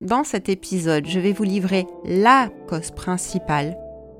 [0.00, 3.76] Dans cet épisode, je vais vous livrer la cause principale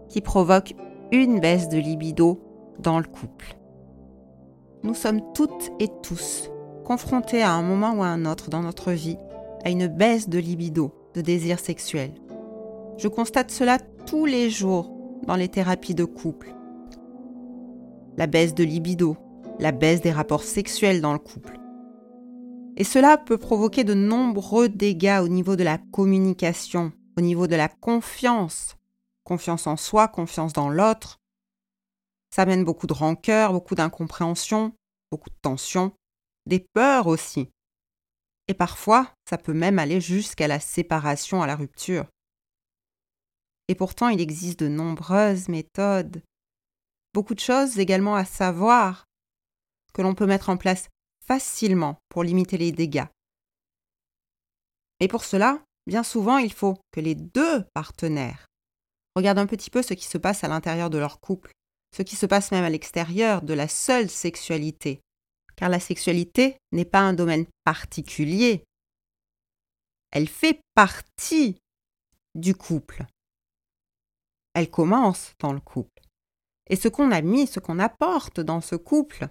[0.09, 0.75] qui provoque
[1.13, 2.43] une baisse de libido
[2.81, 3.57] dans le couple.
[4.83, 6.51] Nous sommes toutes et tous
[6.85, 9.19] confrontés à un moment ou à un autre dans notre vie
[9.65, 12.11] à une baisse de libido, de désir sexuel.
[12.97, 14.91] Je constate cela tous les jours
[15.29, 16.57] dans les thérapies de couple.
[18.17, 19.17] La baisse de libido,
[19.61, 21.61] la baisse des rapports sexuels dans le couple,
[22.79, 27.57] et cela peut provoquer de nombreux dégâts au niveau de la communication, au niveau de
[27.57, 28.77] la confiance.
[29.25, 31.19] Confiance en soi, confiance dans l'autre.
[32.33, 34.73] Ça mène beaucoup de rancœur, beaucoup d'incompréhension,
[35.11, 35.93] beaucoup de tension,
[36.47, 37.51] des peurs aussi.
[38.47, 42.07] Et parfois, ça peut même aller jusqu'à la séparation, à la rupture.
[43.67, 46.23] Et pourtant, il existe de nombreuses méthodes,
[47.13, 49.05] beaucoup de choses également à savoir
[49.93, 50.89] que l'on peut mettre en place
[51.29, 53.07] facilement pour limiter les dégâts.
[55.01, 58.47] Et pour cela, bien souvent, il faut que les deux partenaires
[59.15, 61.53] regardent un petit peu ce qui se passe à l'intérieur de leur couple,
[61.95, 65.01] ce qui se passe même à l'extérieur de la seule sexualité.
[65.55, 68.65] Car la sexualité n'est pas un domaine particulier.
[70.11, 71.61] Elle fait partie
[72.35, 73.05] du couple.
[74.55, 76.03] Elle commence dans le couple.
[76.71, 79.29] Et ce qu'on a mis, ce qu'on apporte dans ce couple,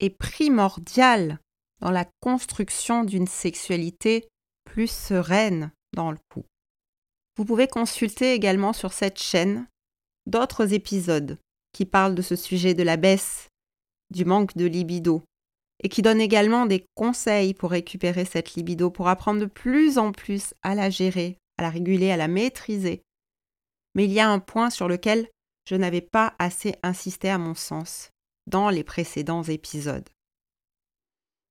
[0.00, 1.38] est primordial
[1.80, 4.28] dans la construction d'une sexualité
[4.64, 6.48] plus sereine dans le couple.
[7.36, 9.66] Vous pouvez consulter également sur cette chaîne
[10.26, 11.38] d'autres épisodes
[11.72, 13.48] qui parlent de ce sujet de la baisse,
[14.10, 15.22] du manque de libido,
[15.82, 20.12] et qui donnent également des conseils pour récupérer cette libido, pour apprendre de plus en
[20.12, 23.02] plus à la gérer, à la réguler, à la maîtriser.
[23.94, 25.28] Mais il y a un point sur lequel
[25.68, 28.10] je n'avais pas assez insisté à mon sens,
[28.50, 30.08] dans les précédents épisodes.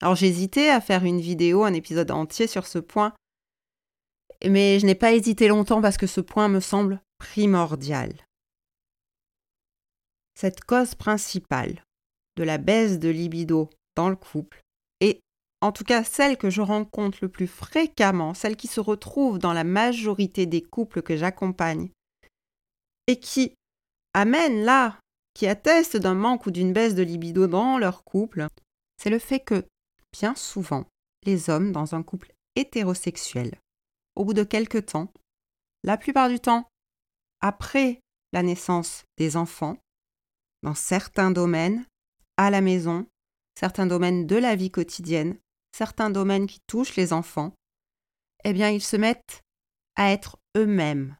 [0.01, 3.13] Alors j'hésitais à faire une vidéo, un épisode entier sur ce point,
[4.47, 8.13] mais je n'ai pas hésité longtemps parce que ce point me semble primordial.
[10.35, 11.83] Cette cause principale
[12.37, 14.61] de la baisse de libido dans le couple
[15.01, 15.19] est
[15.61, 19.51] en tout cas celle que je rencontre le plus fréquemment, celle qui se retrouve dans
[19.51, 21.89] la majorité des couples que j'accompagne
[23.07, 23.53] et qui
[24.13, 24.97] amène là
[25.33, 28.47] qui attestent d'un manque ou d'une baisse de libido dans leur couple,
[28.97, 29.65] c'est le fait que,
[30.11, 30.85] bien souvent,
[31.25, 33.57] les hommes dans un couple hétérosexuel,
[34.15, 35.11] au bout de quelque temps,
[35.83, 36.67] la plupart du temps,
[37.41, 38.01] après
[38.33, 39.77] la naissance des enfants,
[40.63, 41.85] dans certains domaines,
[42.37, 43.07] à la maison,
[43.57, 45.37] certains domaines de la vie quotidienne,
[45.75, 47.53] certains domaines qui touchent les enfants,
[48.43, 49.41] eh bien ils se mettent
[49.95, 51.17] à être eux-mêmes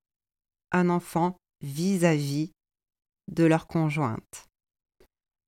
[0.72, 2.52] un enfant vis-à-vis
[3.29, 4.47] de leur conjointe.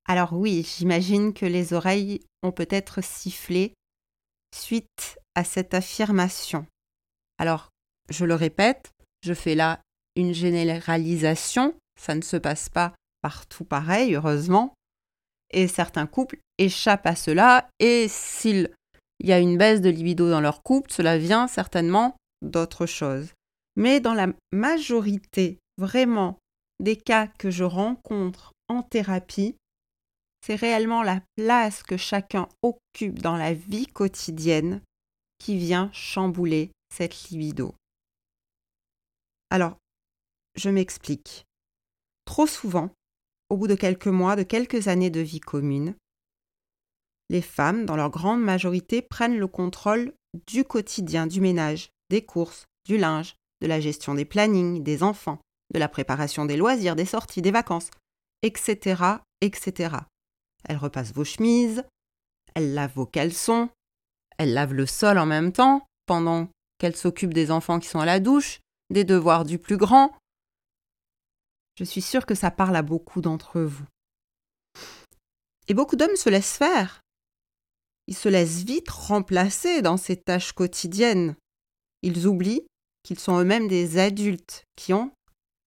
[0.07, 3.73] Alors oui, j'imagine que les oreilles ont peut-être sifflé
[4.55, 6.65] suite à cette affirmation.
[7.37, 7.69] Alors,
[8.09, 8.91] je le répète,
[9.23, 9.79] je fais là
[10.15, 14.73] une généralisation, ça ne se passe pas partout pareil, heureusement,
[15.51, 18.71] et certains couples échappent à cela, et s'il
[19.23, 23.29] y a une baisse de libido dans leur couple, cela vient certainement d'autres choses.
[23.75, 26.37] Mais dans la majorité vraiment
[26.81, 29.55] des cas que je rencontre en thérapie,
[30.45, 34.81] c'est réellement la place que chacun occupe dans la vie quotidienne
[35.37, 37.75] qui vient chambouler cette libido.
[39.51, 39.77] Alors,
[40.55, 41.45] je m'explique.
[42.25, 42.89] Trop souvent,
[43.49, 45.95] au bout de quelques mois, de quelques années de vie commune,
[47.29, 50.13] les femmes, dans leur grande majorité, prennent le contrôle
[50.47, 55.39] du quotidien, du ménage, des courses, du linge, de la gestion des plannings, des enfants
[55.73, 57.89] de la préparation des loisirs, des sorties, des vacances,
[58.41, 59.03] etc.,
[59.41, 59.95] etc.
[60.67, 61.83] Elle repasse vos chemises,
[62.55, 63.69] elle lave vos caleçons,
[64.37, 68.05] elle lave le sol en même temps, pendant qu'elle s'occupe des enfants qui sont à
[68.05, 70.11] la douche, des devoirs du plus grand.
[71.77, 73.85] Je suis sûre que ça parle à beaucoup d'entre vous.
[75.67, 77.01] Et beaucoup d'hommes se laissent faire.
[78.07, 81.35] Ils se laissent vite remplacer dans ces tâches quotidiennes.
[82.01, 82.65] Ils oublient
[83.03, 85.11] qu'ils sont eux-mêmes des adultes qui ont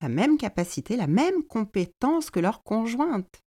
[0.05, 3.43] la même capacité, la même compétence que leur conjointe.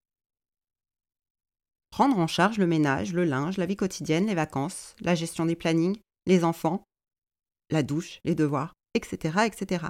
[1.90, 5.54] Prendre en charge le ménage, le linge, la vie quotidienne, les vacances, la gestion des
[5.54, 6.82] plannings, les enfants,
[7.70, 9.86] la douche, les devoirs, etc., etc.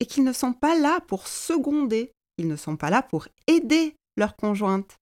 [0.00, 3.94] Et qu'ils ne sont pas là pour seconder, ils ne sont pas là pour aider
[4.16, 4.96] leur conjointe,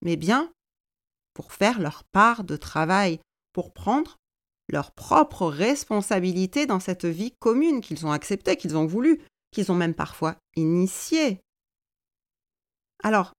[0.00, 0.52] mais bien
[1.34, 3.18] pour faire leur part de travail,
[3.52, 4.16] pour prendre
[4.68, 9.20] leur propre responsabilité dans cette vie commune qu'ils ont acceptée, qu'ils ont voulu,
[9.50, 11.40] qu'ils ont même parfois initiée.
[13.02, 13.32] Alors,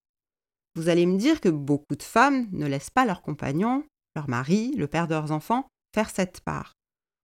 [0.76, 3.84] vous allez me dire que beaucoup de femmes ne laissent pas leur compagnon,
[4.16, 6.74] leur mari, le père de leurs enfants, faire cette part.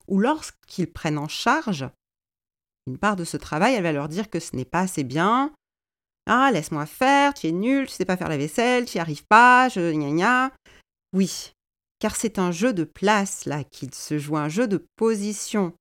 [0.07, 1.89] ou lorsqu'ils prennent en charge
[2.85, 5.51] une part de ce travail, elle va leur dire que ce n'est pas assez bien.
[6.27, 9.25] Ah, laisse-moi faire, tu es nul, tu sais pas faire la vaisselle, tu n'y arrives
[9.25, 10.51] pas, je gna gna.
[11.13, 11.54] Oui,
[11.99, 15.73] car c'est un jeu de place là qu'il se joue, un jeu de position.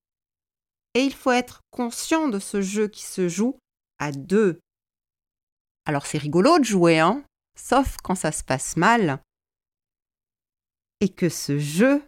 [0.94, 3.58] Et il faut être conscient de ce jeu qui se joue
[3.98, 4.60] à deux.
[5.86, 7.24] Alors c'est rigolo de jouer, hein,
[7.58, 9.20] sauf quand ça se passe mal.
[11.00, 12.02] Et que ce jeu,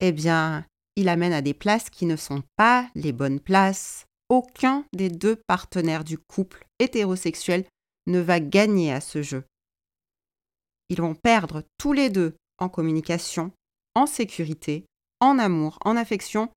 [0.00, 0.66] eh bien,
[0.96, 4.06] il amène à des places qui ne sont pas les bonnes places.
[4.28, 7.64] Aucun des deux partenaires du couple hétérosexuel
[8.06, 9.44] ne va gagner à ce jeu.
[10.88, 13.52] Ils vont perdre tous les deux en communication,
[13.94, 14.86] en sécurité,
[15.20, 16.50] en amour, en affection,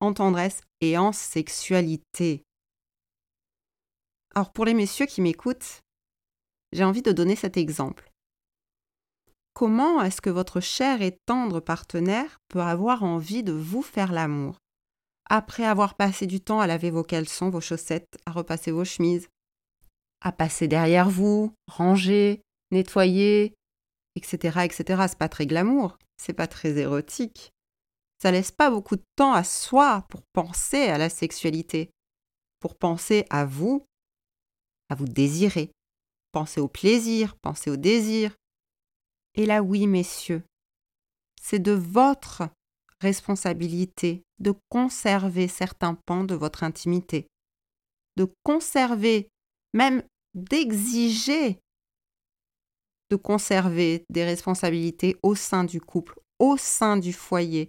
[0.00, 2.42] en tendresse et en sexualité.
[4.34, 5.80] Alors pour les messieurs qui m'écoutent,
[6.72, 8.10] j'ai envie de donner cet exemple.
[9.54, 14.56] Comment est-ce que votre cher et tendre partenaire peut avoir envie de vous faire l'amour?
[15.28, 19.28] Après avoir passé du temps à laver vos caleçons, vos chaussettes, à repasser vos chemises,
[20.20, 23.54] à passer derrière vous, ranger, nettoyer,
[24.20, 25.04] etc., etc.
[25.08, 27.52] C'est pas très glamour, c'est pas très érotique.
[28.22, 31.90] Ça laisse pas beaucoup de temps à soi pour penser à la sexualité,
[32.60, 33.84] pour penser à vous,
[34.90, 35.70] à vous désirer.
[36.32, 38.36] Pensez au plaisir, pensez au désir,
[39.34, 40.42] et là, oui, messieurs,
[41.40, 42.48] c'est de votre
[43.00, 47.26] responsabilité de conserver certains pans de votre intimité,
[48.16, 49.28] de conserver,
[49.72, 50.02] même
[50.34, 51.60] d'exiger
[53.10, 57.68] de conserver des responsabilités au sein du couple, au sein du foyer,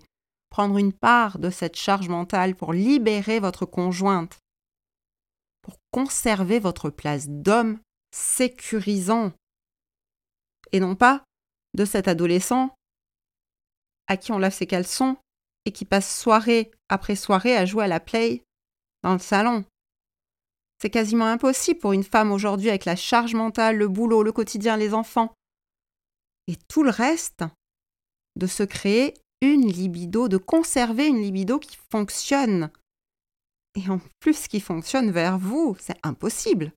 [0.49, 4.39] prendre une part de cette charge mentale pour libérer votre conjointe,
[5.61, 7.79] pour conserver votre place d'homme
[8.13, 9.31] sécurisant,
[10.71, 11.23] et non pas
[11.73, 12.75] de cet adolescent
[14.07, 15.17] à qui on lave ses caleçons
[15.65, 18.43] et qui passe soirée après soirée à jouer à la play
[19.03, 19.63] dans le salon.
[20.81, 24.77] C'est quasiment impossible pour une femme aujourd'hui avec la charge mentale, le boulot, le quotidien,
[24.77, 25.31] les enfants
[26.47, 27.43] et tout le reste
[28.35, 32.71] de se créer une libido, de conserver une libido qui fonctionne.
[33.75, 36.73] Et en plus qui fonctionne vers vous, c'est impossible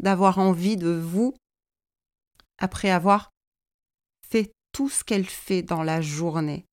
[0.00, 1.34] d'avoir envie de vous
[2.56, 3.30] après avoir
[4.26, 6.64] fait tout ce qu'elle fait dans la journée.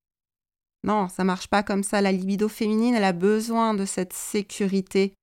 [0.86, 2.00] Non, ça marche pas comme ça.
[2.00, 5.13] La libido féminine, elle a besoin de cette sécurité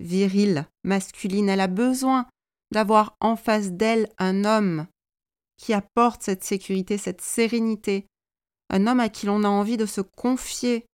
[0.00, 1.48] virile, masculine.
[1.48, 2.26] Elle a besoin
[2.72, 4.86] d'avoir en face d'elle un homme
[5.56, 8.06] qui apporte cette sécurité, cette sérénité.
[8.70, 10.86] Un homme à qui l'on a envie de se confier.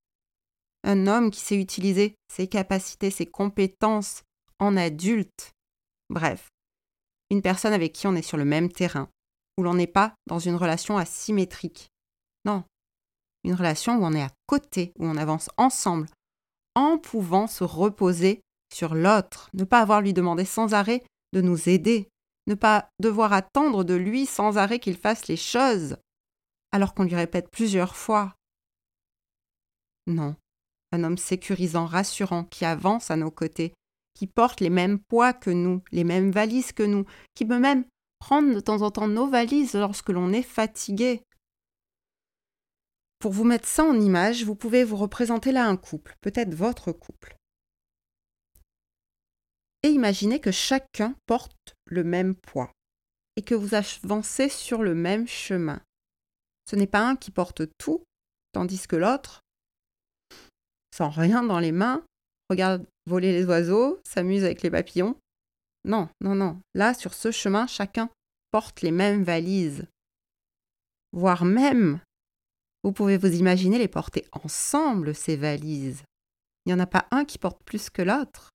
[0.85, 4.23] Un homme qui sait utiliser ses capacités, ses compétences
[4.59, 5.53] en adulte.
[6.11, 6.49] Bref,
[7.31, 9.09] une personne avec qui on est sur le même terrain,
[9.57, 11.89] où l'on n'est pas dans une relation asymétrique.
[12.45, 12.65] Non,
[13.45, 16.09] une relation où on est à côté, où on avance ensemble,
[16.75, 18.41] en pouvant se reposer
[18.73, 21.03] sur l'autre, ne pas avoir lui demander sans arrêt
[21.33, 22.09] de nous aider,
[22.47, 25.97] ne pas devoir attendre de lui sans arrêt qu'il fasse les choses,
[26.73, 28.35] alors qu'on lui répète plusieurs fois.
[30.07, 30.37] Non,
[30.93, 33.75] un homme sécurisant, rassurant, qui avance à nos côtés,
[34.15, 37.05] qui porte les mêmes poids que nous, les mêmes valises que nous,
[37.35, 37.85] qui peut même
[38.19, 41.23] prendre de temps en temps nos valises lorsque l'on est fatigué.
[43.19, 46.93] Pour vous mettre ça en image, vous pouvez vous représenter là un couple, peut-être votre
[46.93, 47.37] couple.
[49.83, 52.71] Et imaginez que chacun porte le même poids
[53.37, 55.81] et que vous avancez sur le même chemin.
[56.71, 58.05] Ce n'est pas un qui porte tout,
[58.53, 59.41] tandis que l'autre,
[60.95, 62.05] sans rien dans les mains,
[62.51, 65.17] regarde voler les oiseaux, s'amuse avec les papillons,
[65.85, 66.61] non, non, non.
[66.75, 68.09] Là, sur ce chemin, chacun
[68.51, 69.87] porte les mêmes valises.
[71.13, 72.01] Voire même,
[72.85, 76.05] vous pouvez vous imaginer les porter ensemble, ces valises.
[76.65, 78.52] Il n'y en a pas un qui porte plus que l'autre.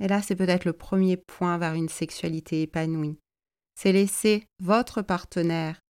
[0.00, 3.18] Et là, c'est peut-être le premier point vers une sexualité épanouie.
[3.74, 5.80] C'est laisser votre partenaire,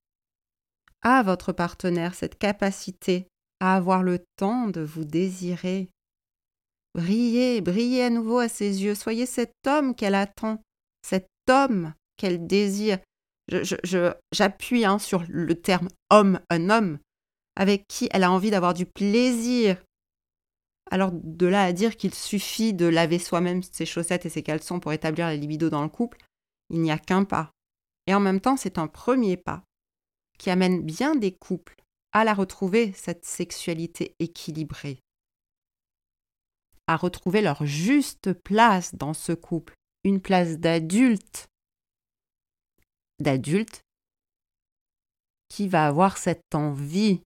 [1.03, 3.27] à votre partenaire, cette capacité
[3.61, 5.89] à avoir le temps de vous désirer,
[6.97, 8.95] Brillez, brillez à nouveau à ses yeux.
[8.95, 10.63] Soyez cet homme qu'elle attend,
[11.03, 12.99] cet homme qu'elle désire.
[14.33, 16.99] J'appuie hein, sur le terme homme, un homme
[17.55, 19.77] avec qui elle a envie d'avoir du plaisir.
[20.91, 24.81] Alors de là à dire qu'il suffit de laver soi-même ses chaussettes et ses caleçons
[24.81, 26.19] pour établir la libido dans le couple,
[26.71, 27.51] il n'y a qu'un pas.
[28.07, 29.65] Et en même temps, c'est un premier pas
[30.39, 31.75] qui amène bien des couples
[32.13, 35.01] à la retrouver, cette sexualité équilibrée
[36.87, 39.75] à retrouver leur juste place dans ce couple,
[40.05, 41.49] une place d'adulte,
[43.19, 43.81] d'adulte
[45.49, 47.21] qui va avoir cette envie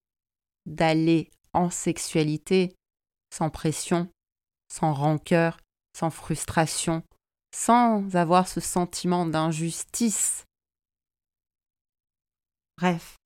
[0.67, 2.75] d'aller en sexualité,
[3.31, 4.11] sans pression,
[4.69, 5.59] sans rancœur,
[5.97, 7.03] sans frustration,
[7.55, 10.45] sans avoir ce sentiment d'injustice.
[12.79, 13.17] Bref,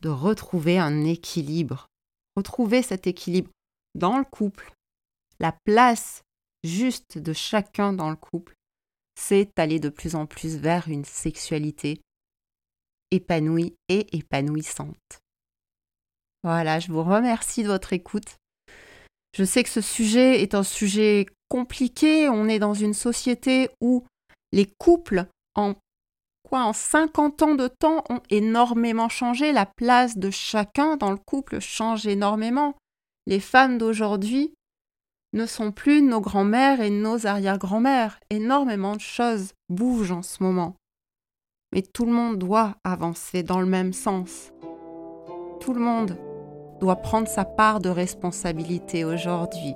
[0.00, 1.88] de retrouver un équilibre,
[2.36, 3.50] retrouver cet équilibre
[3.94, 4.72] dans le couple,
[5.38, 6.22] la place
[6.64, 8.54] juste de chacun dans le couple,
[9.18, 12.00] c'est aller de plus en plus vers une sexualité
[13.10, 15.20] épanouie et épanouissante.
[16.42, 18.36] Voilà, je vous remercie de votre écoute.
[19.36, 22.30] Je sais que ce sujet est un sujet compliqué.
[22.30, 24.02] On est dans une société où
[24.50, 25.74] les couples, en
[26.42, 29.52] quoi, en 50 ans de temps, ont énormément changé.
[29.52, 32.76] La place de chacun dans le couple change énormément.
[33.26, 34.54] Les femmes d'aujourd'hui
[35.34, 38.18] ne sont plus nos grands-mères et nos arrière-grands-mères.
[38.30, 40.76] Énormément de choses bougent en ce moment.
[41.74, 44.50] Mais tout le monde doit avancer dans le même sens.
[45.60, 46.16] Tout le monde
[46.80, 49.74] doit prendre sa part de responsabilité aujourd'hui.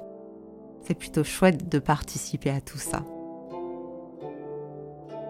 [0.82, 3.04] C'est plutôt chouette de participer à tout ça.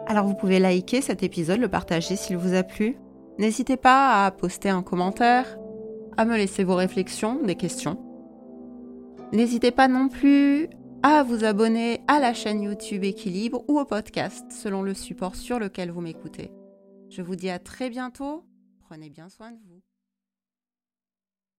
[0.07, 2.97] Alors vous pouvez liker cet épisode, le partager s'il vous a plu.
[3.39, 5.59] N'hésitez pas à poster un commentaire,
[6.17, 7.99] à me laisser vos réflexions, des questions.
[9.33, 10.69] N'hésitez pas non plus
[11.03, 15.59] à vous abonner à la chaîne YouTube Équilibre ou au podcast selon le support sur
[15.59, 16.51] lequel vous m'écoutez.
[17.09, 18.45] Je vous dis à très bientôt.
[18.81, 19.90] Prenez bien soin de vous.